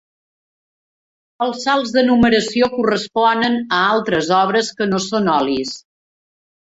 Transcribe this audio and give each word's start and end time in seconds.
Els 1.47 1.59
salts 1.65 1.91
de 1.97 2.03
numeració 2.07 2.71
corresponen 2.77 3.59
a 3.81 3.85
altres 3.91 4.33
obres 4.39 4.73
que 4.81 4.89
no 4.95 5.03
són 5.11 5.31
olis. 5.39 5.77